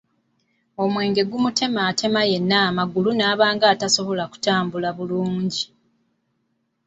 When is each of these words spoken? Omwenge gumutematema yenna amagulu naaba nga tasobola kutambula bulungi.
Omwenge 0.83 1.21
gumutematema 1.31 2.21
yenna 2.31 2.57
amagulu 2.69 3.09
naaba 3.15 3.45
nga 3.55 3.67
tasobola 3.81 4.23
kutambula 4.31 4.89
bulungi. 4.97 5.63